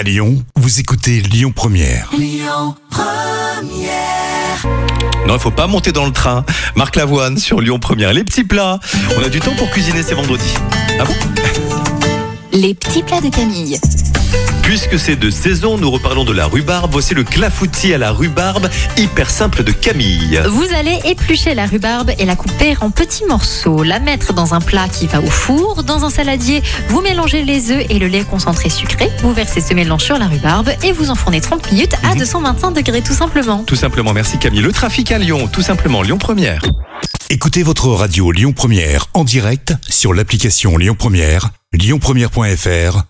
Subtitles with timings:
[0.00, 2.08] À Lyon, vous écoutez Lyon Première.
[5.26, 6.42] Non, il faut pas monter dans le train.
[6.74, 8.14] Marc Lavoine sur Lyon Première.
[8.14, 8.80] Les petits plats.
[9.18, 10.54] On a du temps pour cuisiner ces vendredis.
[10.98, 11.12] Ah bon?
[12.52, 13.78] Les petits plats de Camille.
[14.70, 16.92] Puisque c'est de saison, nous reparlons de la rhubarbe.
[16.92, 20.40] Voici le clafoutis à la rhubarbe, hyper simple de Camille.
[20.48, 23.82] Vous allez éplucher la rhubarbe et la couper en petits morceaux.
[23.82, 25.82] La mettre dans un plat qui va au four.
[25.82, 29.10] Dans un saladier, vous mélangez les œufs et le lait concentré sucré.
[29.22, 33.02] Vous versez ce mélange sur la rhubarbe et vous enfournez 30 minutes à 225 degrés
[33.02, 33.64] tout simplement.
[33.66, 34.62] Tout simplement, merci Camille.
[34.62, 36.62] Le trafic à Lyon, tout simplement, Lyon Première.
[37.28, 43.09] Écoutez votre radio Lyon Première en direct sur l'application Lyon Première, lyonpremière.fr